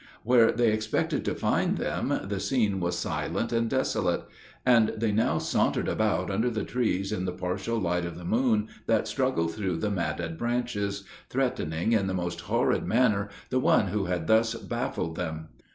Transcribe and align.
Where 0.23 0.51
they 0.51 0.71
expected 0.73 1.23
to 1.25 1.35
find 1.35 1.77
them, 1.77 2.21
the 2.23 2.39
scene 2.39 2.79
was 2.79 2.97
silent 2.97 3.53
and 3.53 3.69
desolate. 3.69 4.23
And 4.65 4.95
they 4.97 5.11
now 5.11 5.37
sauntered 5.37 5.87
about 5.87 6.31
under 6.31 6.49
the 6.49 6.63
trees 6.65 7.11
in 7.11 7.25
the 7.25 7.31
partial 7.31 7.77
light 7.79 8.03
of 8.03 8.17
the 8.17 8.25
moon 8.25 8.69
that 8.87 9.07
struggled 9.07 9.53
through 9.53 9.77
the 9.77 9.91
matted 9.91 10.39
branches, 10.39 11.03
threatening 11.29 11.91
in 11.91 12.07
the 12.07 12.15
most 12.15 12.41
horrid 12.41 12.83
manner, 12.83 13.29
the 13.51 13.59
one 13.59 13.89
who 13.89 14.05
had 14.05 14.25
thus 14.25 14.55
baffled 14.55 15.17
them. 15.17 15.49